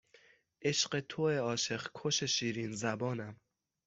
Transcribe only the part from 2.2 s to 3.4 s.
شیرین زبانم